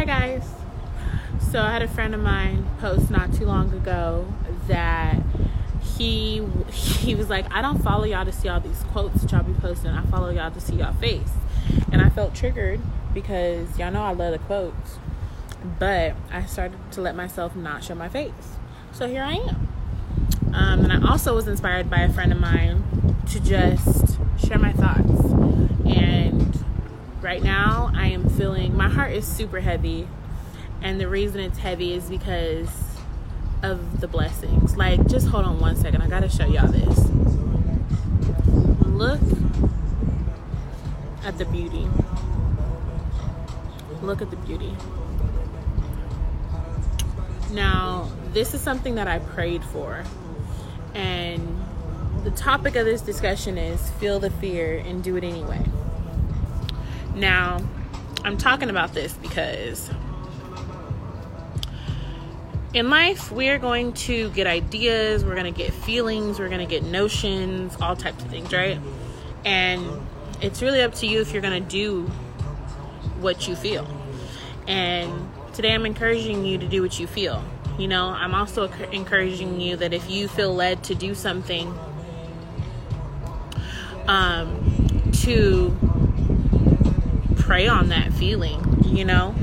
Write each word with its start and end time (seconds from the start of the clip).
Hi 0.00 0.06
guys. 0.06 0.48
So 1.50 1.60
I 1.60 1.72
had 1.72 1.82
a 1.82 1.88
friend 1.88 2.14
of 2.14 2.22
mine 2.22 2.66
post 2.80 3.10
not 3.10 3.34
too 3.34 3.44
long 3.44 3.70
ago 3.74 4.32
that 4.66 5.20
he 5.98 6.42
he 6.72 7.14
was 7.14 7.28
like, 7.28 7.44
I 7.52 7.60
don't 7.60 7.82
follow 7.84 8.04
y'all 8.04 8.24
to 8.24 8.32
see 8.32 8.48
all 8.48 8.60
these 8.60 8.82
quotes 8.92 9.20
that 9.20 9.32
y'all 9.32 9.42
be 9.42 9.52
posting. 9.52 9.90
I 9.90 10.02
follow 10.06 10.30
y'all 10.30 10.50
to 10.52 10.58
see 10.58 10.76
y'all 10.76 10.94
face. 10.94 11.32
And 11.92 12.00
I 12.00 12.08
felt 12.08 12.34
triggered 12.34 12.80
because 13.12 13.78
y'all 13.78 13.92
know 13.92 14.00
I 14.00 14.14
love 14.14 14.32
the 14.32 14.38
quotes. 14.38 14.96
But 15.78 16.16
I 16.32 16.46
started 16.46 16.78
to 16.92 17.02
let 17.02 17.14
myself 17.14 17.54
not 17.54 17.84
show 17.84 17.94
my 17.94 18.08
face. 18.08 18.56
So 18.92 19.06
here 19.06 19.22
I 19.22 19.34
am. 19.34 19.68
Um, 20.54 20.84
and 20.86 20.92
I 20.94 21.10
also 21.10 21.34
was 21.34 21.46
inspired 21.46 21.90
by 21.90 21.98
a 21.98 22.10
friend 22.10 22.32
of 22.32 22.40
mine 22.40 23.16
to 23.32 23.38
just 23.38 24.16
share 24.38 24.58
my 24.58 24.72
thoughts. 24.72 25.24
And 25.84 26.39
right 27.20 27.42
now, 27.42 27.90
I 27.94 28.06
am 28.08 28.28
feeling 28.30 28.76
my 28.76 28.88
heart 28.88 29.12
is 29.12 29.26
super 29.26 29.60
heavy. 29.60 30.08
And 30.82 31.00
the 31.00 31.08
reason 31.08 31.40
it's 31.40 31.58
heavy 31.58 31.92
is 31.92 32.08
because 32.08 32.68
of 33.62 34.00
the 34.00 34.08
blessings. 34.08 34.76
Like, 34.76 35.06
just 35.06 35.28
hold 35.28 35.44
on 35.44 35.60
one 35.60 35.76
second. 35.76 36.02
I 36.02 36.08
gotta 36.08 36.28
show 36.28 36.46
y'all 36.46 36.68
this. 36.68 37.08
Look 38.86 39.20
at 41.24 41.36
the 41.38 41.44
beauty. 41.44 41.86
Look 44.02 44.22
at 44.22 44.30
the 44.30 44.36
beauty. 44.36 44.74
Now, 47.52 48.10
this 48.32 48.54
is 48.54 48.60
something 48.60 48.94
that 48.94 49.08
I 49.08 49.18
prayed 49.18 49.64
for. 49.64 50.04
And 50.94 51.60
the 52.24 52.30
topic 52.30 52.76
of 52.76 52.86
this 52.86 53.02
discussion 53.02 53.58
is 53.58 53.90
feel 53.92 54.18
the 54.18 54.30
fear 54.30 54.78
and 54.78 55.02
do 55.02 55.16
it 55.16 55.24
anyway. 55.24 55.64
Now, 57.14 57.60
I'm 58.24 58.36
talking 58.36 58.70
about 58.70 58.94
this 58.94 59.12
because 59.14 59.90
in 62.72 62.88
life, 62.88 63.32
we're 63.32 63.58
going 63.58 63.92
to 63.94 64.30
get 64.30 64.46
ideas, 64.46 65.24
we're 65.24 65.34
going 65.34 65.52
to 65.52 65.56
get 65.56 65.72
feelings, 65.72 66.38
we're 66.38 66.48
going 66.48 66.60
to 66.60 66.66
get 66.66 66.84
notions, 66.84 67.76
all 67.80 67.96
types 67.96 68.22
of 68.22 68.30
things, 68.30 68.52
right? 68.52 68.78
And 69.44 69.84
it's 70.40 70.62
really 70.62 70.82
up 70.82 70.94
to 70.96 71.06
you 71.06 71.20
if 71.20 71.32
you're 71.32 71.42
going 71.42 71.62
to 71.62 71.68
do 71.68 72.04
what 73.18 73.48
you 73.48 73.56
feel. 73.56 73.86
And 74.68 75.30
today 75.52 75.74
I'm 75.74 75.84
encouraging 75.84 76.44
you 76.44 76.58
to 76.58 76.68
do 76.68 76.80
what 76.80 77.00
you 77.00 77.06
feel. 77.06 77.42
You 77.76 77.88
know, 77.88 78.06
I'm 78.06 78.34
also 78.34 78.70
encouraging 78.92 79.60
you 79.60 79.76
that 79.76 79.92
if 79.92 80.08
you 80.08 80.28
feel 80.28 80.54
led 80.54 80.84
to 80.84 80.94
do 80.94 81.14
something, 81.14 81.74
um, 84.06 85.10
to 85.22 85.76
pray 87.50 87.66
on 87.66 87.88
that 87.88 88.12
feeling, 88.12 88.64
you 88.86 89.04
know. 89.04 89.34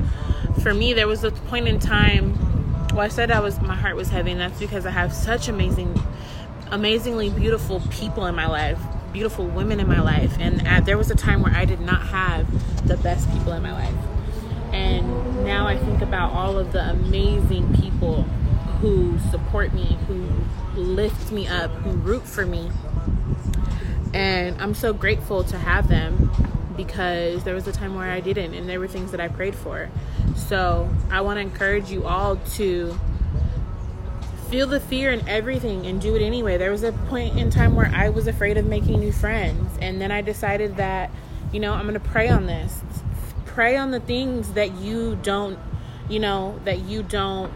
For 0.64 0.74
me, 0.74 0.94
there 0.94 1.10
was 1.10 1.26
a 1.26 1.32
point 1.32 1.68
in 1.68 1.78
time 1.78 2.40
well, 2.94 3.02
I 3.02 3.10
said 3.10 3.32
I 3.32 3.42
was 3.42 3.60
my 3.60 3.76
heart 3.76 3.98
was 3.98 4.08
heavy, 4.08 4.32
and 4.32 4.40
that's 4.40 4.58
because 4.62 4.86
I 4.86 4.92
have 4.92 5.12
such 5.12 5.50
amazing, 5.50 6.02
amazingly 6.72 7.30
beautiful 7.30 7.82
people 7.90 8.26
in 8.26 8.34
my 8.34 8.48
life, 8.48 8.80
beautiful 9.12 9.46
women 9.46 9.82
in 9.82 9.90
my 9.90 10.00
life, 10.00 10.38
and 10.40 10.66
at, 10.66 10.86
there 10.86 10.98
was 10.98 11.12
a 11.12 11.16
time 11.16 11.42
where 11.42 11.54
I 11.54 11.66
did 11.66 11.82
not 11.82 12.02
have 12.08 12.48
the 12.88 12.96
best 12.96 13.30
people 13.30 13.52
in 13.52 13.62
my 13.62 13.74
life, 13.74 14.06
and 14.72 15.44
now 15.44 15.68
I 15.68 15.78
think 15.78 16.02
about 16.02 16.32
all 16.32 16.58
of 16.58 16.72
the 16.72 16.90
amazing 16.90 17.76
people 17.76 18.24
who 18.80 19.20
support 19.32 19.74
me, 19.74 19.98
who 20.08 20.30
lift 20.80 21.34
me 21.34 21.46
up, 21.46 21.72
who 21.72 21.90
root 21.90 22.26
for 22.26 22.46
me, 22.46 22.72
and 24.14 24.62
I'm 24.62 24.74
so 24.74 24.94
grateful 24.94 25.44
to 25.44 25.58
have 25.58 25.90
them 25.90 26.32
because 26.78 27.44
there 27.44 27.56
was 27.56 27.68
a 27.68 27.72
time 27.72 27.96
where 27.96 28.10
I 28.10 28.22
didn't, 28.22 28.54
and 28.54 28.70
there 28.70 28.80
were 28.80 28.88
things 28.88 29.12
that 29.12 29.20
I 29.20 29.28
prayed 29.28 29.56
for. 29.56 29.90
So 30.36 30.90
I 31.12 31.22
want 31.22 31.38
to 31.38 31.42
encourage 31.42 31.92
you 31.92 32.06
all 32.06 32.38
to 32.56 32.98
feel 34.50 34.68
the 34.68 34.80
fear 34.80 35.12
and 35.12 35.28
everything 35.28 35.86
and 35.86 36.00
do 36.00 36.16
it 36.16 36.22
anyway. 36.22 36.58
There 36.58 36.72
was 36.72 36.84
a 36.84 36.94
point 36.94 37.38
in 37.38 37.50
time 37.50 37.76
where 37.76 37.92
I 37.94 38.10
was 38.10 38.28
afraid 38.28 38.58
of 38.58 38.66
making 38.66 39.00
new 39.00 39.12
friends, 39.12 39.78
and 39.82 40.00
then 40.00 40.12
I 40.12 40.22
decided 40.22 40.78
that, 40.78 41.12
you 41.52 41.60
know, 41.60 41.74
I'm 41.74 41.88
going 41.88 41.96
to 41.96 42.00
pray 42.00 42.30
on 42.30 42.46
this. 42.46 42.82
Pray 43.46 43.76
on 43.76 43.92
the 43.92 44.00
things 44.00 44.54
that 44.54 44.78
you 44.78 45.18
don't, 45.24 45.60
you 46.08 46.20
know, 46.20 46.60
that 46.64 46.80
you 46.80 47.04
don't 47.04 47.52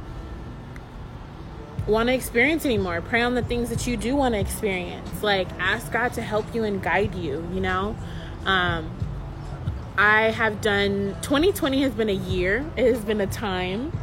want 1.87 2.07
to 2.07 2.13
experience 2.13 2.65
anymore. 2.65 3.01
Pray 3.01 3.21
on 3.21 3.35
the 3.35 3.41
things 3.41 3.69
that 3.69 3.87
you 3.87 3.97
do 3.97 4.15
want 4.15 4.33
to 4.33 4.39
experience. 4.39 5.23
Like 5.23 5.47
ask 5.59 5.91
God 5.91 6.13
to 6.13 6.21
help 6.21 6.53
you 6.53 6.63
and 6.63 6.81
guide 6.81 7.15
you, 7.15 7.47
you 7.53 7.59
know? 7.59 7.95
Um 8.45 8.91
I 10.01 10.31
have 10.31 10.61
done 10.61 11.15
2020 11.21 11.83
has 11.83 11.93
been 11.93 12.09
a 12.09 12.13
year. 12.13 12.65
It 12.75 12.91
has 12.91 13.05
been 13.05 13.21
a 13.21 13.27
time. 13.27 13.95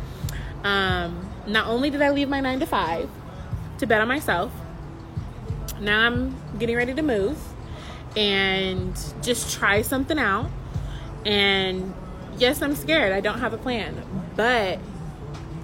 Um, 0.62 1.28
not 1.44 1.66
only 1.66 1.90
did 1.90 2.02
I 2.02 2.10
leave 2.10 2.28
my 2.28 2.38
nine 2.38 2.60
to 2.60 2.66
five 2.66 3.10
to 3.78 3.86
bet 3.88 4.00
on 4.00 4.06
myself, 4.06 4.52
now 5.80 6.06
I'm 6.06 6.36
getting 6.56 6.76
ready 6.76 6.94
to 6.94 7.02
move 7.02 7.36
and 8.16 8.96
just 9.22 9.58
try 9.58 9.82
something 9.82 10.20
out. 10.20 10.48
And 11.26 11.92
yes, 12.36 12.62
I'm 12.62 12.76
scared. 12.76 13.12
I 13.12 13.20
don't 13.20 13.40
have 13.40 13.52
a 13.52 13.58
plan, 13.58 14.00
but 14.36 14.78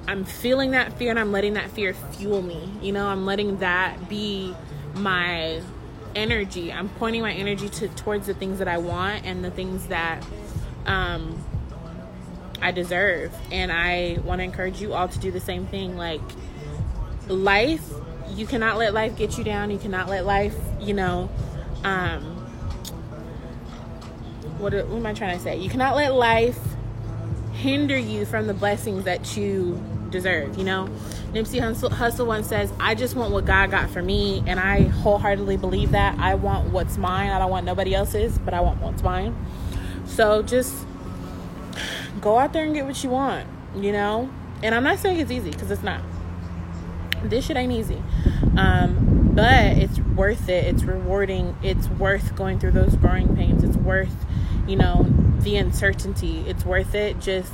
I'm 0.09 0.25
feeling 0.25 0.73
that 0.73 0.94
fear 0.94 1.11
and 1.11 1.21
I'm 1.21 1.31
letting 1.31 1.55
that 1.55 1.71
fear 1.71 1.94
fuel 1.94 2.43
me. 2.43 2.73
You 2.83 2.91
know, 2.91 3.06
I'm 3.06 3.25
letting 3.25 3.59
that 3.59 4.09
be 4.09 4.53
my 4.94 5.62
energy. 6.15 6.73
I'm 6.73 6.89
pointing 6.89 7.23
my 7.23 7.33
energy 7.33 7.69
to 7.69 7.89
towards 7.89 8.27
the 8.27 8.35
things 8.35 8.59
that 8.59 8.69
I 8.69 8.79
want 8.79 9.25
and 9.25 9.45
the 9.45 9.51
things 9.51 9.87
that 9.87 10.25
um, 10.87 11.43
I 12.61 12.71
deserve. 12.71 13.35
And 13.51 13.73
I 13.73 14.19
want 14.25 14.41
to 14.41 14.45
encourage 14.45 14.81
you 14.81 14.95
all 14.95 15.09
to 15.09 15.19
do 15.19 15.31
the 15.31 15.41
same 15.41 15.67
thing. 15.67 15.97
Like 15.97 16.21
life, 17.29 17.89
you 18.31 18.47
cannot 18.47 18.77
let 18.79 18.95
life 18.95 19.17
get 19.17 19.39
you 19.39 19.45
down. 19.45 19.71
You 19.71 19.79
cannot 19.79 20.09
let 20.09 20.25
life, 20.25 20.57
you 20.81 20.95
know, 20.95 21.31
um, 21.85 22.23
what, 24.59 24.73
what 24.73 24.97
am 24.97 25.07
I 25.07 25.13
trying 25.13 25.37
to 25.37 25.43
say? 25.43 25.59
You 25.59 25.69
cannot 25.69 25.97
let 25.97 26.15
life 26.15 26.59
hinder 27.55 27.97
you 27.97 28.27
from 28.27 28.47
the 28.47 28.55
blessings 28.55 29.05
that 29.05 29.37
you 29.37 29.81
deserve, 30.11 30.59
you 30.59 30.65
know? 30.65 30.89
Nipsey 31.33 31.61
Hussle 31.61 32.27
once 32.27 32.49
says, 32.49 32.73
I 32.79 32.95
just 32.95 33.17
want 33.17 33.33
what 33.33 33.45
God 33.45 33.71
got 33.71 33.91
for 33.91 34.03
me, 34.03 34.43
and 34.47 34.61
I 34.61 34.83
wholeheartedly 34.83 35.57
believe 35.57 35.93
that. 35.93 36.19
I 36.19 36.35
want 36.35 36.71
what's 36.73 36.97
mine. 36.97 37.31
I 37.31 37.39
don't 37.39 37.51
want 37.51 37.65
nobody 37.65 37.95
else's, 37.95 38.39
but 38.39 38.55
I 38.55 38.61
want 38.61 38.81
what's 38.81 39.03
mine. 39.03 39.35
So 40.07 40.43
just 40.43 40.87
go 42.21 42.39
out 42.39 42.53
there 42.53 42.65
and 42.65 42.75
get 42.75 42.85
what 42.85 43.03
you 43.03 43.11
want, 43.11 43.49
you 43.77 43.93
know? 43.93 44.31
And 44.63 44.75
I'm 44.75 44.85
not 44.85 44.99
saying 44.99 45.19
it's 45.19 45.31
easy, 45.31 45.51
because 45.51 45.71
it's 45.71 45.83
not. 45.83 46.01
This 47.25 47.47
shit 47.47 47.57
ain't 47.57 47.73
easy. 47.73 48.03
Um, 48.57 49.33
but 49.35 49.79
it's 49.79 49.99
worth 49.99 50.49
it. 50.49 50.65
It's 50.65 50.85
rewarding. 50.85 51.57
It's 51.63 51.89
worth 51.89 52.37
going 52.37 52.61
through 52.61 52.73
those 52.73 52.95
growing 52.97 53.35
pains. 53.35 53.65
It's 53.65 53.77
worth, 53.77 54.15
you 54.69 54.77
know, 54.77 55.07
the 55.44 55.56
uncertainty. 55.56 56.44
It's 56.47 56.65
worth 56.65 56.94
it. 56.94 57.21
Just 57.21 57.53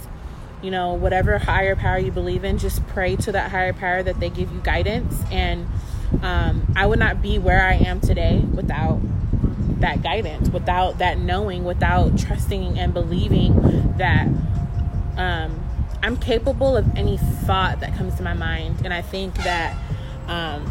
you 0.63 0.71
know, 0.71 0.93
whatever 0.93 1.39
higher 1.39 1.75
power 1.75 1.99
you 1.99 2.13
believe 2.13 2.45
in, 2.45 2.59
just 2.59 2.87
pray 2.89 3.17
to 3.17 3.33
that 3.33 3.51
higher 3.51 3.73
power 3.73 4.03
that 4.03 4.21
they 4.21 4.29
give 4.29 4.53
you 4.53 4.61
guidance. 4.61 5.23
And 5.31 5.67
um, 6.23 6.73
I 6.77 6.87
would 6.87 6.99
not 6.99 7.23
be 7.23 7.39
where 7.39 7.63
I 7.63 7.75
am 7.75 8.01
today 8.01 8.41
without 8.41 9.01
that 9.81 10.03
guidance, 10.03 10.51
without 10.51 10.99
that 10.99 11.19
knowing, 11.19 11.65
without 11.65 12.19
trusting 12.19 12.79
and 12.79 12.93
believing 12.93 13.95
that 13.97 14.29
um, 15.17 15.65
I'm 16.03 16.17
capable 16.17 16.77
of 16.77 16.97
any 16.97 17.17
thought 17.17 17.81
that 17.81 17.97
comes 17.97 18.15
to 18.17 18.23
my 18.23 18.35
mind. 18.35 18.83
And 18.85 18.93
I 18.93 19.03
think 19.03 19.35
that 19.37 19.77
um, 20.27 20.71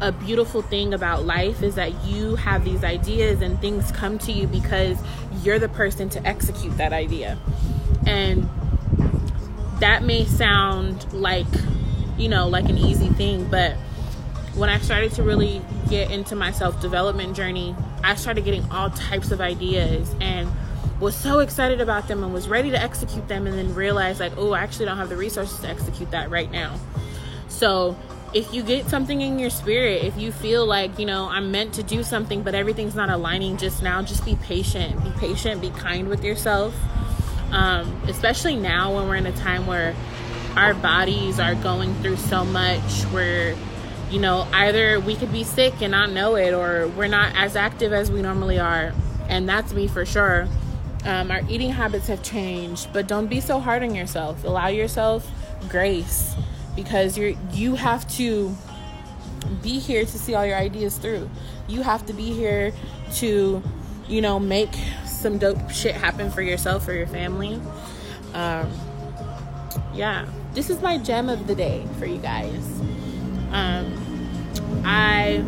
a 0.00 0.12
beautiful 0.12 0.62
thing 0.62 0.94
about 0.94 1.24
life 1.24 1.62
is 1.62 1.74
that 1.74 2.04
you 2.04 2.36
have 2.36 2.64
these 2.64 2.82
ideas 2.84 3.42
and 3.42 3.60
things 3.60 3.92
come 3.92 4.18
to 4.18 4.32
you 4.32 4.46
because 4.46 4.98
you're 5.42 5.58
the 5.58 5.68
person 5.68 6.08
to 6.10 6.26
execute 6.26 6.76
that 6.78 6.92
idea. 6.92 7.38
And 8.06 8.48
that 9.80 10.02
may 10.02 10.24
sound 10.24 11.12
like, 11.12 11.46
you 12.16 12.28
know, 12.28 12.48
like 12.48 12.68
an 12.68 12.78
easy 12.78 13.08
thing, 13.08 13.44
but 13.44 13.76
when 14.54 14.68
I 14.68 14.78
started 14.78 15.12
to 15.12 15.22
really 15.22 15.62
get 15.88 16.10
into 16.10 16.34
my 16.34 16.50
self 16.50 16.80
development 16.80 17.36
journey, 17.36 17.74
I 18.02 18.14
started 18.14 18.44
getting 18.44 18.68
all 18.70 18.90
types 18.90 19.30
of 19.30 19.40
ideas 19.40 20.14
and 20.20 20.50
was 20.98 21.16
so 21.16 21.38
excited 21.38 21.80
about 21.80 22.08
them 22.08 22.22
and 22.22 22.32
was 22.32 22.48
ready 22.48 22.70
to 22.70 22.80
execute 22.80 23.26
them 23.28 23.46
and 23.46 23.56
then 23.56 23.74
realized 23.74 24.20
like, 24.20 24.32
oh, 24.36 24.52
I 24.52 24.60
actually 24.60 24.86
don't 24.86 24.98
have 24.98 25.08
the 25.08 25.16
resources 25.16 25.58
to 25.60 25.68
execute 25.68 26.10
that 26.10 26.30
right 26.30 26.50
now. 26.50 26.78
So 27.48 27.96
if 28.32 28.52
you 28.54 28.62
get 28.62 28.88
something 28.88 29.20
in 29.20 29.38
your 29.38 29.50
spirit, 29.50 30.04
if 30.04 30.16
you 30.16 30.32
feel 30.32 30.66
like, 30.66 30.98
you 30.98 31.06
know, 31.06 31.28
I'm 31.28 31.50
meant 31.50 31.74
to 31.74 31.82
do 31.82 32.02
something, 32.02 32.42
but 32.42 32.54
everything's 32.54 32.94
not 32.94 33.10
aligning 33.10 33.56
just 33.56 33.82
now, 33.82 34.02
just 34.02 34.24
be 34.24 34.36
patient. 34.36 35.02
Be 35.02 35.10
patient, 35.18 35.60
be 35.60 35.70
kind 35.70 36.08
with 36.08 36.22
yourself 36.24 36.74
um, 37.52 38.00
especially 38.08 38.56
now 38.56 38.94
when 38.94 39.08
we're 39.08 39.16
in 39.16 39.26
a 39.26 39.32
time 39.32 39.66
where 39.66 39.94
our 40.56 40.74
bodies 40.74 41.38
are 41.40 41.54
going 41.56 41.94
through 41.96 42.16
so 42.16 42.44
much 42.44 43.02
where 43.12 43.56
you 44.10 44.20
know 44.20 44.46
either 44.52 44.98
we 45.00 45.14
could 45.14 45.32
be 45.32 45.44
sick 45.44 45.74
and 45.80 45.92
not 45.92 46.10
know 46.10 46.36
it 46.36 46.52
or 46.52 46.88
we're 46.88 47.06
not 47.08 47.32
as 47.36 47.56
active 47.56 47.92
as 47.92 48.10
we 48.10 48.20
normally 48.22 48.58
are 48.58 48.92
and 49.28 49.48
that's 49.48 49.72
me 49.72 49.86
for 49.86 50.04
sure 50.04 50.48
Um, 51.04 51.30
our 51.30 51.40
eating 51.48 51.70
habits 51.70 52.08
have 52.08 52.22
changed, 52.22 52.92
but 52.92 53.08
don't 53.08 53.26
be 53.26 53.40
so 53.40 53.58
hard 53.58 53.82
on 53.82 53.94
yourself. 53.94 54.44
Allow 54.44 54.68
yourself 54.68 55.26
grace 55.66 56.34
because 56.74 57.18
you're 57.18 57.34
you 57.52 57.74
have 57.74 58.08
to 58.16 58.54
be 59.62 59.78
here 59.78 60.04
to 60.04 60.18
see 60.18 60.34
all 60.34 60.46
your 60.46 60.56
ideas 60.56 60.96
through. 60.96 61.28
You 61.68 61.82
have 61.82 62.06
to 62.06 62.12
be 62.12 62.32
here 62.32 62.72
to, 63.16 63.62
you 64.08 64.20
know, 64.20 64.38
make 64.38 64.72
some 65.06 65.38
dope 65.38 65.70
shit 65.70 65.94
happen 65.94 66.30
for 66.30 66.42
yourself 66.42 66.86
or 66.88 66.92
your 66.92 67.06
family. 67.06 67.60
Um, 68.32 68.70
yeah, 69.94 70.26
this 70.54 70.70
is 70.70 70.80
my 70.80 70.98
gem 70.98 71.28
of 71.28 71.46
the 71.46 71.54
day 71.54 71.86
for 71.98 72.06
you 72.06 72.18
guys. 72.18 72.64
Um, 73.52 74.82
I, 74.84 75.44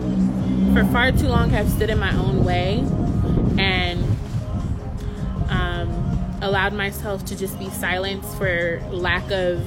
for 0.75 0.85
far 0.93 1.13
too 1.13 1.29
long, 1.29 1.51
have 1.51 1.69
stood 1.71 1.91
in 1.91 1.99
my 1.99 2.15
own 2.17 2.45
way 2.45 2.79
and 3.59 4.05
um, 5.49 6.39
allowed 6.43 6.73
myself 6.73 7.25
to 7.27 7.37
just 7.37 7.59
be 7.59 7.71
silenced 7.71 8.37
for 8.37 8.83
lack 8.91 9.31
of 9.31 9.65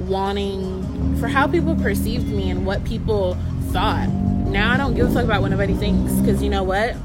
wanting 0.00 1.16
for 1.18 1.28
how 1.28 1.46
people 1.46 1.74
perceived 1.76 2.28
me 2.28 2.50
and 2.50 2.66
what 2.66 2.84
people 2.84 3.36
thought. 3.72 4.08
Now 4.08 4.72
I 4.72 4.76
don't 4.76 4.94
give 4.94 5.10
a 5.10 5.12
fuck 5.12 5.24
about 5.24 5.42
what 5.42 5.50
nobody 5.50 5.74
thinks 5.74 6.12
because 6.14 6.42
you 6.42 6.50
know 6.50 6.62
what? 6.62 6.96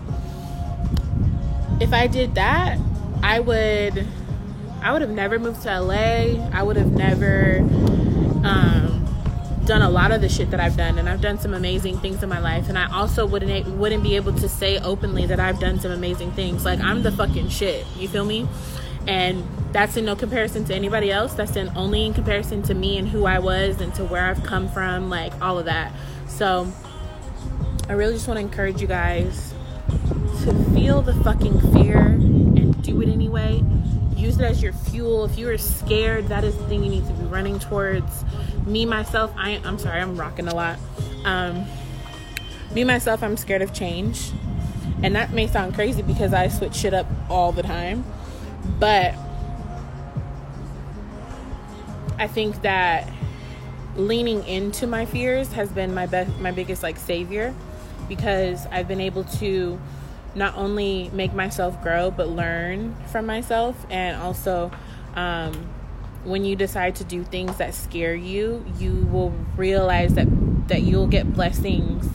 If 1.79 1.93
I 1.93 2.07
did 2.07 2.35
that, 2.35 2.77
I 3.23 3.39
would 3.39 4.07
I 4.81 4.91
would 4.91 5.01
have 5.01 5.11
never 5.11 5.37
moved 5.37 5.61
to 5.63 5.79
LA. 5.79 6.47
I 6.51 6.63
would 6.63 6.75
have 6.75 6.91
never 6.91 7.59
um, 8.43 9.07
done 9.65 9.81
a 9.81 9.89
lot 9.89 10.11
of 10.11 10.21
the 10.21 10.29
shit 10.29 10.49
that 10.51 10.59
I've 10.59 10.75
done, 10.75 10.97
and 10.97 11.07
I've 11.07 11.21
done 11.21 11.39
some 11.39 11.53
amazing 11.53 11.99
things 11.99 12.23
in 12.23 12.29
my 12.29 12.39
life. 12.39 12.67
And 12.67 12.77
I 12.77 12.91
also 12.91 13.25
wouldn't 13.25 13.67
wouldn't 13.67 14.03
be 14.03 14.15
able 14.15 14.33
to 14.33 14.49
say 14.49 14.79
openly 14.79 15.25
that 15.27 15.39
I've 15.39 15.59
done 15.59 15.79
some 15.79 15.91
amazing 15.91 16.31
things. 16.31 16.65
Like 16.65 16.79
I'm 16.79 17.03
the 17.03 17.11
fucking 17.11 17.49
shit. 17.49 17.85
You 17.97 18.07
feel 18.07 18.25
me? 18.25 18.47
And 19.07 19.43
that's 19.71 19.97
in 19.97 20.05
no 20.05 20.15
comparison 20.15 20.65
to 20.65 20.75
anybody 20.75 21.11
else. 21.11 21.33
That's 21.33 21.55
in 21.55 21.69
only 21.75 22.05
in 22.05 22.13
comparison 22.13 22.61
to 22.63 22.73
me 22.73 22.97
and 22.97 23.07
who 23.07 23.25
I 23.25 23.39
was 23.39 23.79
and 23.81 23.93
to 23.95 24.05
where 24.05 24.25
I've 24.25 24.43
come 24.43 24.69
from, 24.69 25.09
like 25.09 25.33
all 25.41 25.57
of 25.57 25.65
that. 25.65 25.93
So 26.27 26.71
I 27.87 27.93
really 27.93 28.13
just 28.13 28.27
want 28.27 28.37
to 28.37 28.41
encourage 28.41 28.81
you 28.81 28.87
guys 28.87 29.53
to 30.43 30.53
feel 30.73 31.01
the 31.01 31.13
fucking 31.23 31.59
fear 31.73 31.99
and 31.99 32.81
do 32.83 33.01
it 33.01 33.09
anyway. 33.09 33.63
Use 34.15 34.37
it 34.37 34.43
as 34.43 34.61
your 34.61 34.73
fuel. 34.73 35.25
If 35.25 35.37
you 35.37 35.49
are 35.49 35.57
scared, 35.57 36.27
that 36.27 36.43
is 36.43 36.55
the 36.57 36.67
thing 36.67 36.83
you 36.83 36.89
need 36.89 37.07
to 37.07 37.13
be 37.13 37.25
running 37.25 37.59
towards. 37.59 38.23
Me 38.65 38.85
myself, 38.85 39.33
I 39.35 39.61
I'm 39.63 39.79
sorry, 39.79 39.99
I'm 39.99 40.15
rocking 40.15 40.47
a 40.47 40.55
lot. 40.55 40.77
Um, 41.25 41.65
me 42.73 42.83
myself, 42.83 43.23
I'm 43.23 43.37
scared 43.37 43.61
of 43.61 43.73
change. 43.73 44.31
And 45.03 45.15
that 45.15 45.33
may 45.33 45.47
sound 45.47 45.73
crazy 45.73 46.01
because 46.01 46.33
I 46.33 46.47
switch 46.47 46.75
shit 46.75 46.93
up 46.93 47.07
all 47.29 47.51
the 47.51 47.63
time. 47.63 48.05
But 48.79 49.15
I 52.17 52.27
think 52.27 52.61
that 52.61 53.11
leaning 53.95 54.45
into 54.45 54.87
my 54.87 55.05
fears 55.05 55.51
has 55.53 55.69
been 55.69 55.93
my 55.93 56.05
best 56.05 56.37
my 56.39 56.51
biggest 56.51 56.81
like 56.81 56.97
savior 56.97 57.53
because 58.07 58.65
I've 58.67 58.87
been 58.87 59.01
able 59.01 59.25
to 59.25 59.79
not 60.33 60.55
only 60.55 61.09
make 61.11 61.33
myself 61.33 61.81
grow 61.81 62.09
but 62.09 62.29
learn 62.29 62.95
from 63.11 63.25
myself 63.25 63.85
and 63.89 64.15
also 64.15 64.71
um, 65.15 65.53
when 66.23 66.45
you 66.45 66.55
decide 66.55 66.95
to 66.95 67.03
do 67.03 67.23
things 67.25 67.57
that 67.57 67.73
scare 67.73 68.15
you 68.15 68.65
you 68.77 68.93
will 69.11 69.31
realize 69.57 70.13
that 70.13 70.27
that 70.69 70.83
you'll 70.83 71.07
get 71.07 71.33
blessings 71.33 72.07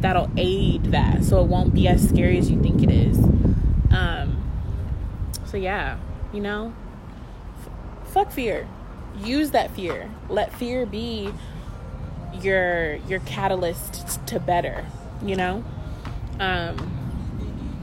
that'll 0.00 0.30
aid 0.36 0.84
that. 0.86 1.24
So 1.24 1.40
it 1.40 1.46
won't 1.46 1.74
be 1.74 1.88
as 1.88 2.08
scary 2.08 2.38
as 2.38 2.50
you 2.50 2.60
think 2.60 2.82
it 2.82 2.90
is 2.90 3.18
so 5.56 5.60
yeah 5.60 5.98
you 6.32 6.40
know 6.40 6.72
f- 7.58 8.12
fuck 8.12 8.30
fear 8.30 8.68
use 9.24 9.52
that 9.52 9.70
fear. 9.70 10.10
Let 10.28 10.52
fear 10.52 10.86
be 10.86 11.30
your 12.40 12.96
your 13.08 13.20
catalyst 13.20 14.26
to 14.26 14.40
better, 14.40 14.84
you 15.22 15.36
know? 15.36 15.64
Um 16.38 16.92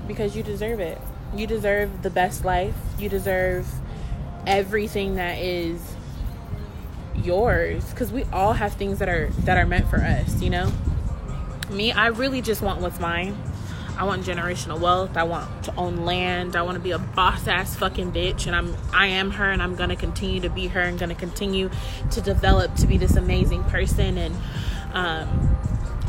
because 0.07 0.35
you 0.35 0.43
deserve 0.43 0.79
it. 0.79 0.99
You 1.35 1.47
deserve 1.47 2.03
the 2.03 2.09
best 2.09 2.45
life. 2.45 2.75
You 2.99 3.09
deserve 3.09 3.67
everything 4.45 5.15
that 5.15 5.39
is 5.39 5.95
yours 7.15 7.93
cuz 7.93 8.11
we 8.11 8.25
all 8.33 8.53
have 8.53 8.73
things 8.73 8.99
that 8.99 9.09
are 9.09 9.29
that 9.39 9.57
are 9.57 9.65
meant 9.65 9.87
for 9.87 9.97
us, 9.97 10.41
you 10.41 10.49
know? 10.49 10.71
Me, 11.71 11.91
I 11.91 12.07
really 12.07 12.41
just 12.41 12.61
want 12.61 12.81
what's 12.81 12.99
mine. 12.99 13.35
I 13.97 14.05
want 14.05 14.25
generational 14.25 14.79
wealth. 14.79 15.17
I 15.17 15.23
want 15.23 15.63
to 15.65 15.75
own 15.75 16.05
land. 16.05 16.55
I 16.55 16.63
want 16.63 16.75
to 16.75 16.81
be 16.81 16.91
a 16.91 16.99
boss 16.99 17.47
ass 17.47 17.75
fucking 17.75 18.11
bitch. 18.11 18.47
And 18.47 18.55
I'm 18.55 18.75
I 18.93 19.07
am 19.07 19.31
her 19.31 19.49
and 19.49 19.61
I'm 19.61 19.75
gonna 19.75 19.95
continue 19.95 20.41
to 20.41 20.49
be 20.49 20.67
her 20.67 20.81
and 20.81 20.99
gonna 20.99 21.15
continue 21.15 21.69
to 22.11 22.21
develop 22.21 22.75
to 22.75 22.87
be 22.87 22.97
this 22.97 23.15
amazing 23.15 23.63
person 23.65 24.17
and 24.17 24.35
um, 24.93 25.57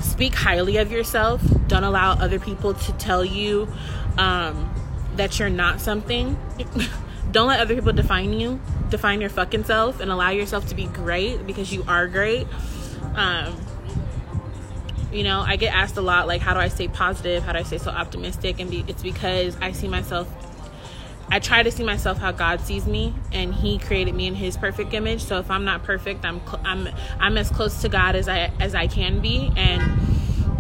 speak 0.00 0.34
highly 0.34 0.76
of 0.78 0.90
yourself. 0.90 1.42
Don't 1.69 1.84
allow 1.84 2.12
other 2.12 2.38
people 2.38 2.75
to 2.75 2.92
tell 2.94 3.25
you 3.25 3.69
um, 4.19 4.72
that 5.16 5.38
you're 5.38 5.50
not 5.50 5.81
something. 5.81 6.38
Don't 7.32 7.48
let 7.48 7.60
other 7.60 7.75
people 7.75 7.92
define 7.92 8.32
you. 8.32 8.60
Define 8.90 9.20
your 9.20 9.31
fucking 9.31 9.64
self 9.64 10.00
and 10.00 10.10
allow 10.10 10.31
yourself 10.31 10.69
to 10.69 10.75
be 10.75 10.86
great 10.86 11.46
because 11.46 11.72
you 11.72 11.84
are 11.88 12.06
great. 12.06 12.46
Um, 13.16 13.56
you 15.14 15.22
know 15.22 15.40
i 15.40 15.56
get 15.56 15.72
asked 15.72 15.96
a 15.96 16.02
lot 16.02 16.26
like 16.26 16.40
how 16.40 16.52
do 16.52 16.61
i 16.61 16.69
stay 16.69 16.88
positive? 16.88 17.43
How 17.43 17.52
do 17.52 17.58
i 17.58 17.62
stay 17.62 17.78
so 17.78 17.90
optimistic? 17.90 18.61
And 18.61 18.70
be, 18.70 18.84
it's 18.88 19.02
because 19.02 19.56
i 19.61 19.72
see 19.72 19.88
myself 19.88 20.28
i 21.31 21.38
try 21.38 21.62
to 21.62 21.70
see 21.70 21.84
myself 21.84 22.19
how 22.19 22.32
god 22.32 22.61
sees 22.61 22.87
me 22.87 23.14
and 23.32 23.55
he 23.55 23.78
created 23.78 24.14
me 24.14 24.26
in 24.26 24.34
his 24.34 24.56
perfect 24.56 24.93
image. 24.93 25.22
So 25.22 25.38
if 25.38 25.50
i'm 25.50 25.64
not 25.64 25.84
perfect 25.84 26.25
i'm 26.25 26.40
i'm 26.64 26.88
i'm 27.20 27.38
as 27.38 27.49
close 27.50 27.81
to 27.82 27.88
god 27.88 28.16
as 28.16 28.28
i 28.28 28.52
as 28.61 28.75
i 28.75 28.87
can 28.87 29.20
be. 29.20 29.52
And 29.56 29.82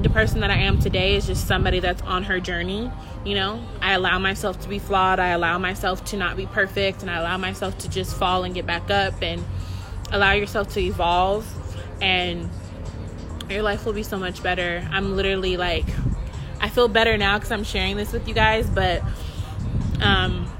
the 0.02 0.10
person 0.10 0.40
that 0.40 0.50
i 0.50 0.56
am 0.56 0.78
today 0.78 1.16
is 1.16 1.26
just 1.26 1.46
somebody 1.46 1.80
that's 1.80 2.02
on 2.02 2.22
her 2.24 2.40
journey 2.40 2.90
you 3.24 3.34
know? 3.34 3.60
I 3.80 3.92
allow 3.94 4.18
myself 4.18 4.60
to 4.60 4.68
be 4.68 4.78
flawed. 4.78 5.18
I 5.18 5.28
allow 5.28 5.58
myself 5.58 6.04
to 6.06 6.16
not 6.16 6.36
be 6.36 6.46
perfect 6.46 7.02
and 7.02 7.10
i 7.10 7.16
allow 7.16 7.38
myself 7.38 7.76
to 7.78 7.88
just 7.88 8.14
fall 8.16 8.44
and 8.44 8.54
get 8.54 8.66
back 8.66 8.90
up 8.90 9.22
and 9.22 9.42
allow 10.10 10.32
yourself 10.32 10.68
to 10.74 10.80
evolve. 10.80 11.50
And 12.00 12.50
your 13.50 13.62
life 13.62 13.84
will 13.84 13.92
be 13.92 14.02
so 14.02 14.18
much 14.18 14.42
better. 14.42 14.86
I'm 14.90 15.16
literally 15.16 15.56
like, 15.56 15.86
I 16.60 16.68
feel 16.68 16.88
better 16.88 17.16
now 17.16 17.38
because 17.38 17.52
I'm 17.52 17.64
sharing 17.64 17.96
this 17.96 18.12
with 18.12 18.26
you 18.26 18.34
guys, 18.34 18.68
but 18.68 19.02
um, 20.00 20.50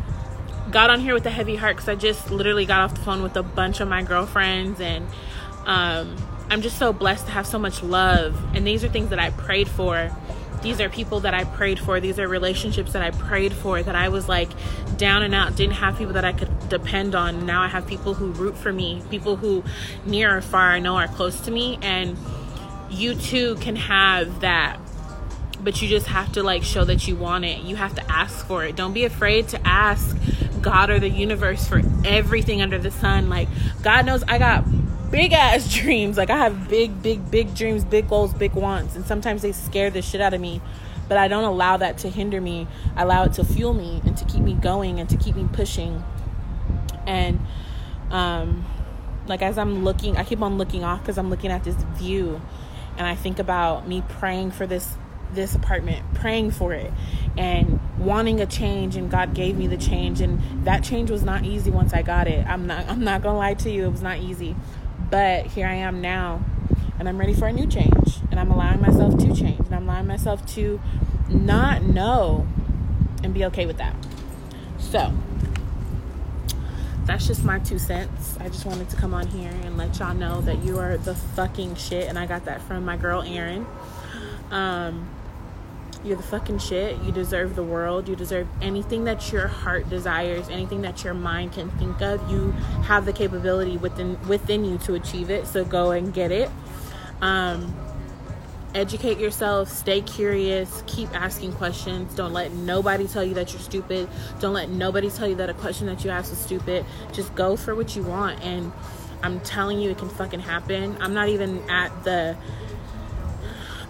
got 0.71 0.91
on 0.91 1.01
here 1.01 1.15
with 1.15 1.27
a 1.27 1.31
heavy 1.31 1.57
heart 1.57 1.77
because 1.77 1.89
I 1.89 1.95
just 1.95 2.31
literally 2.31 2.67
got 2.67 2.81
off 2.83 2.95
the 2.95 3.01
phone 3.01 3.23
with 3.23 3.37
a 3.37 3.43
bunch 3.43 3.81
of 3.81 3.89
my 3.89 4.03
girlfriends, 4.03 4.81
and 4.81 5.07
um, 5.67 6.17
I'm 6.51 6.63
just 6.63 6.79
so 6.79 6.93
blessed 6.93 7.27
to 7.27 7.33
have 7.33 7.47
so 7.47 7.59
much 7.59 7.83
love. 7.83 8.37
And 8.55 8.67
these 8.67 8.85
are 8.85 8.89
things 8.89 9.11
that 9.11 9.19
I 9.19 9.31
prayed 9.31 9.69
for. 9.69 10.11
These 10.63 10.81
are 10.81 10.89
people 10.89 11.21
that 11.21 11.35
I 11.35 11.45
prayed 11.45 11.79
for. 11.79 12.01
These 12.01 12.19
are 12.19 12.27
relationships 12.27 12.93
that 12.93 13.03
I 13.03 13.11
prayed 13.11 13.53
for 13.53 13.83
that 13.83 13.95
I 13.95 14.09
was 14.09 14.29
like 14.29 14.49
down 14.97 15.23
and 15.23 15.35
out, 15.35 15.57
didn't 15.57 15.75
have 15.75 15.99
people 15.99 16.15
that 16.15 16.25
I 16.25 16.33
could 16.33 16.69
depend 16.69 17.15
on. 17.15 17.45
Now 17.45 17.63
I 17.63 17.69
have 17.69 17.87
people 17.87 18.15
who 18.15 18.33
root 18.33 18.57
for 18.57 18.73
me, 18.73 19.03
people 19.11 19.37
who 19.37 19.63
near 20.07 20.35
or 20.37 20.41
far 20.41 20.71
I 20.71 20.79
know 20.79 20.97
are 20.97 21.09
close 21.09 21.41
to 21.43 21.51
me. 21.51 21.79
And 21.83 22.17
you 22.91 23.15
too 23.15 23.57
can 23.57 23.77
have 23.77 24.41
that 24.41 24.79
but 25.65 25.81
you 25.81 25.89
just 25.89 26.07
have 26.07 26.31
to 26.33 26.43
like 26.43 26.63
show 26.63 26.85
that 26.85 27.09
you 27.09 27.17
want 27.17 27.45
it. 27.47 27.63
You 27.63 27.75
have 27.77 27.95
to 27.95 28.13
ask 28.13 28.47
for 28.47 28.65
it. 28.65 28.77
Don't 28.77 28.93
be 28.93 29.05
afraid 29.05 29.49
to 29.49 29.67
ask 29.67 30.17
god 30.61 30.91
or 30.91 30.99
the 30.99 31.09
universe 31.09 31.67
for 31.67 31.83
everything 32.05 32.63
under 32.63 32.79
the 32.79 32.91
sun. 32.91 33.29
Like 33.29 33.49
god 33.83 34.07
knows 34.07 34.23
i 34.29 34.39
got 34.39 34.65
big 35.11 35.33
ass 35.33 35.73
dreams. 35.81 36.17
Like 36.17 36.31
i 36.31 36.37
have 36.37 36.69
big 36.69 37.03
big 37.03 37.31
big 37.31 37.55
dreams 37.55 37.85
big 37.85 38.09
goals 38.09 38.35
big 38.35 38.53
wants 38.53 38.95
and 38.95 39.07
sometimes 39.07 39.43
they 39.43 39.53
scare 39.53 39.91
the 39.91 40.03
shit 40.03 40.21
out 40.21 40.35
of 40.35 40.41
me 40.41 40.61
but 41.09 41.19
i 41.19 41.29
don't 41.29 41.45
allow 41.45 41.77
that 41.79 41.99
to 41.99 42.11
hinder 42.11 42.41
me. 42.41 42.67
I 42.95 43.03
allow 43.03 43.25
it 43.25 43.33
to 43.35 43.45
fuel 43.45 43.73
me 43.73 44.03
and 44.05 44.17
to 44.19 44.25
keep 44.27 44.43
me 44.43 44.55
going 44.55 45.01
and 45.01 45.09
to 45.09 45.17
keep 45.17 45.35
me 45.35 45.49
pushing. 45.53 46.05
And 47.07 47.41
um 48.11 48.67
like 49.27 49.41
as 49.41 49.57
i'm 49.57 49.85
looking 49.85 50.19
i 50.19 50.25
keep 50.25 50.43
on 50.43 50.59
looking 50.59 50.85
off 50.85 51.01
because 51.01 51.17
i'm 51.17 51.31
looking 51.31 51.51
at 51.51 51.65
this 51.65 51.77
view 51.97 52.41
and 52.97 53.07
I 53.07 53.15
think 53.15 53.39
about 53.39 53.89
me 53.89 54.03
praying 54.09 54.53
for 54.53 54.67
this 54.67 54.95
this 55.33 55.55
apartment, 55.55 56.15
praying 56.15 56.53
for 56.53 56.73
it 56.73 56.93
and 57.37 57.81
wanting 57.99 58.41
a 58.41 58.47
change 58.47 58.95
and 58.95 59.11
God 59.11 59.35
gave 59.35 59.57
me 59.57 59.67
the 59.67 59.77
change 59.77 60.21
and 60.21 60.41
that 60.65 60.85
change 60.85 61.11
was 61.11 61.25
not 61.25 61.45
easy 61.45 61.71
once 61.71 61.93
I 61.93 62.03
got 62.03 62.29
it. 62.29 62.47
I'm 62.47 62.67
not 62.67 62.89
I'm 62.89 63.03
not 63.03 63.23
going 63.23 63.35
to 63.35 63.39
lie 63.39 63.55
to 63.55 63.71
you, 63.71 63.87
it 63.87 63.91
was 63.91 64.03
not 64.03 64.19
easy. 64.19 64.55
But 65.11 65.47
here 65.47 65.67
I 65.67 65.75
am 65.75 66.01
now 66.01 66.45
and 66.99 67.09
I'm 67.09 67.19
ready 67.19 67.35
for 67.35 67.47
a 67.47 67.53
new 67.53 67.67
change 67.67 68.21
and 68.31 68.39
I'm 68.39 68.51
allowing 68.51 68.81
myself 68.81 69.19
to 69.19 69.35
change 69.35 69.61
and 69.61 69.75
I'm 69.75 69.89
allowing 69.89 70.07
myself 70.07 70.47
to 70.55 70.81
not 71.29 71.83
know 71.83 72.47
and 73.23 73.35
be 73.35 73.45
okay 73.47 73.67
with 73.67 73.79
that. 73.79 73.95
So, 74.79 75.13
that's 77.07 77.27
just 77.27 77.45
my 77.45 77.59
two 77.59 77.79
cents. 77.79 78.37
I 78.41 78.49
just 78.49 78.65
wanted 78.67 78.89
to 78.91 78.97
come 78.97 79.15
on 79.15 79.27
here 79.27 79.53
and 79.65 79.77
let 79.77 79.99
y'all 79.99 80.15
know 80.15 80.41
that 80.43 80.63
you 80.65 80.79
are 80.79 80.97
the 80.97 81.15
fucking 81.15 81.77
shit. 81.77 82.09
And 82.09 82.19
I 82.19 82.27
got 82.27 82.45
that 82.47 82.63
from 82.63 82.85
my 82.85 82.97
girl 82.97 83.23
Erin. 83.23 83.67
Um, 84.51 85.09
You're 86.05 86.17
the 86.17 86.23
fucking 86.23 86.59
shit. 86.59 87.01
You 87.03 87.13
deserve 87.13 87.57
the 87.57 87.63
world. 87.63 88.09
You 88.09 88.17
deserve 88.17 88.47
anything 88.61 89.05
that 89.05 89.33
your 89.33 89.49
heart 89.49 89.89
desires, 89.89 90.49
anything 90.51 90.83
that 90.83 91.03
your 91.03 91.15
mind 91.15 91.53
can 91.53 91.71
think 91.73 92.01
of. 92.03 92.31
You 92.31 92.51
have 92.85 93.07
the 93.07 93.13
capability 93.13 93.79
within 93.79 94.19
within 94.29 94.65
you 94.65 94.77
to 94.79 94.95
achieve 94.95 95.31
it. 95.31 95.47
So 95.47 95.65
go 95.65 95.93
and 95.93 96.13
get 96.13 96.31
it. 96.31 96.51
Um, 97.23 97.75
educate 98.75 99.19
yourself, 99.19 99.69
stay 99.69 100.01
curious, 100.01 100.83
keep 100.87 101.09
asking 101.15 101.53
questions. 101.53 102.15
Don't 102.15 102.33
let 102.33 102.53
nobody 102.53 103.07
tell 103.07 103.25
you 103.25 103.35
that 103.35 103.53
you're 103.53 103.63
stupid. 103.63 104.09
Don't 104.41 104.55
let 104.55 104.69
nobody 104.69 105.11
tell 105.11 105.29
you 105.29 105.37
that 105.37 105.49
a 105.49 105.55
question 105.55 105.87
that 105.87 106.05
you 106.05 106.11
ask 106.11 106.33
is 106.33 106.39
stupid. 106.39 106.85
Just 107.13 107.35
go 107.35 107.57
for 107.57 107.75
what 107.75 107.95
you 107.95 108.03
want 108.03 108.43
and 108.43 108.73
I'm 109.23 109.41
telling 109.41 109.81
you 109.81 109.91
it 109.91 109.99
can 109.99 110.11
fucking 110.11 110.41
happen. 110.41 110.97
I'm 111.01 111.15
not 111.15 111.29
even 111.29 111.59
at 111.71 112.05
the 112.05 112.37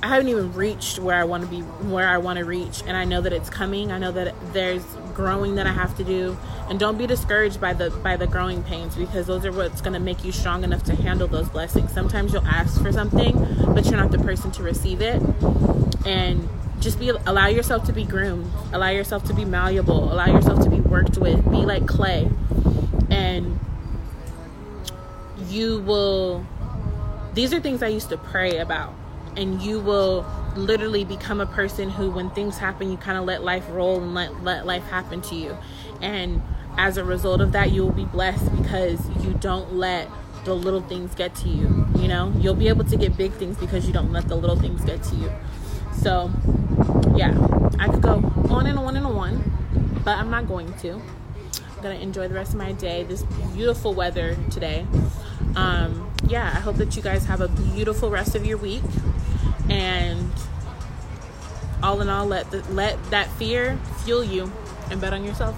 I 0.05 0.09
haven't 0.09 0.29
even 0.29 0.53
reached 0.53 0.99
where 0.99 1.17
I 1.17 1.25
want 1.25 1.45
to 1.45 1.49
be 1.49 1.63
where 1.63 2.07
I 2.07 2.19
want 2.19 2.39
to 2.39 2.45
reach 2.45 2.83
and 2.87 2.95
I 2.95 3.07
know 3.07 3.23
that 3.23 3.33
it's 3.33 3.49
coming. 3.49 3.91
I 3.91 3.97
know 3.97 4.13
that 4.13 4.35
there's 4.53 4.85
growing 5.15 5.55
that 5.55 5.67
I 5.67 5.73
have 5.73 5.97
to 5.97 6.05
do 6.05 6.37
and 6.69 6.79
don't 6.79 6.99
be 6.99 7.07
discouraged 7.07 7.59
by 7.59 7.73
the 7.73 7.89
by 7.89 8.19
the 8.19 8.27
growing 8.27 8.63
pains 8.65 8.97
because 8.97 9.27
those 9.27 9.47
are 9.47 9.53
what's 9.53 9.81
going 9.81 9.95
to 9.95 10.01
make 10.01 10.23
you 10.23 10.31
strong 10.31 10.63
enough 10.63 10.83
to 10.85 10.95
handle 10.95 11.27
those 11.27 11.49
blessings. 11.49 11.91
Sometimes 11.91 12.35
you'll 12.35 12.47
ask 12.47 12.83
for 12.83 12.93
something 12.93 13.33
but 13.73 13.87
you're 13.87 13.97
not 13.97 14.11
the 14.11 14.19
person 14.19 14.51
to 14.51 14.63
receive 14.63 15.01
it. 15.01 15.23
And 16.05 16.51
just 16.81 17.01
be 17.01 17.09
allow 17.09 17.47
yourself 17.47 17.85
to 17.87 17.95
be 17.95 18.05
groomed, 18.05 18.53
allow 18.75 18.91
yourself 18.91 19.25
to 19.29 19.33
be 19.33 19.47
malleable, 19.47 20.13
allow 20.13 20.27
yourself 20.27 20.63
to 20.65 20.69
be 20.69 20.81
worked 20.83 21.17
with, 21.17 21.43
be 21.51 21.65
like 21.65 21.87
clay. 21.87 22.31
And 23.09 23.59
you 25.49 25.81
will 25.81 26.47
these 27.33 27.55
are 27.55 27.61
things 27.61 27.83
I 27.83 27.89
used 27.89 28.11
to 28.11 28.19
pray 28.19 28.59
about 28.59 28.95
and 29.37 29.61
you 29.63 29.81
will 29.81 30.27
literally 30.57 31.05
become 31.05 31.41
a 31.41 31.47
person 31.47 31.91
who 31.91 32.11
when 32.11 32.31
things 32.31 32.59
happen 32.59 32.91
you 32.91 32.97
kind 32.97 33.19
of 33.19 33.25
let 33.25 33.43
life 33.43 33.65
roll 33.71 34.01
and 34.01 34.15
let 34.15 34.43
let 34.45 34.67
life 34.67 34.85
happen 34.85 35.21
to 35.23 35.35
you. 35.35 35.57
And 36.01 36.43
as 36.77 36.97
a 36.97 37.05
result 37.05 37.41
of 37.41 37.53
that 37.53 37.73
you 37.73 37.83
will 37.83 37.93
be 37.93 38.05
blessed 38.05 38.55
because 38.57 39.01
you 39.25 39.35
don't 39.35 39.75
let 39.75 40.09
the 40.45 40.55
little 40.55 40.83
things 40.83 41.15
get 41.15 41.35
to 41.37 41.49
you 41.49 41.87
you 41.97 42.09
know? 42.09 42.33
You'll 42.39 42.55
be 42.55 42.69
able 42.69 42.85
to 42.85 42.97
get 42.97 43.17
big 43.17 43.33
things 43.33 43.57
because 43.57 43.87
you 43.87 43.93
don't 43.93 44.13
let 44.13 44.29
the 44.29 44.37
little 44.37 44.57
things 44.57 44.85
get 44.85 45.03
to 45.05 45.17
you. 45.17 45.33
So 46.01 46.31
yeah 47.17 47.33
i 47.79 47.89
could 47.89 48.03
go 48.03 48.15
on 48.51 48.67
and 48.67 48.79
on 48.79 48.97
and 48.97 49.07
on 49.07 49.53
but 50.05 50.19
i'm 50.19 50.31
not 50.31 50.47
going 50.47 50.73
to. 50.79 50.93
I'm 50.93 51.83
gonna 51.83 51.95
enjoy 51.97 52.29
the 52.29 52.35
rest 52.35 52.53
of 52.53 52.59
my 52.59 52.73
day 52.73 53.05
this 53.05 53.23
beautiful 53.53 53.95
weather 53.95 54.37
today. 54.51 54.87
Um 55.57 56.11
yeah 56.27 56.53
i 56.55 56.61
hope 56.61 56.77
that 56.77 56.97
you 56.97 57.03
guys 57.03 57.27
have 57.27 57.41
a 57.41 57.49
beautiful 57.49 58.11
rest 58.11 58.35
of 58.35 58.47
your 58.47 58.59
week 58.59 58.83
and 59.69 60.31
all 61.83 62.01
in 62.01 62.09
all 62.09 62.27
let 62.27 62.51
the, 62.51 62.63
let 62.73 63.03
that 63.11 63.31
fear 63.33 63.79
fuel 64.05 64.25
you 64.25 64.51
and 64.91 65.01
bet 65.01 65.13
on 65.13 65.25
yourself 65.25 65.57